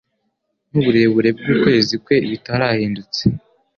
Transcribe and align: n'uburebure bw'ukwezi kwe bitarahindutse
n'uburebure 0.69 1.29
bw'ukwezi 1.37 1.95
kwe 2.03 2.15
bitarahindutse 2.29 3.23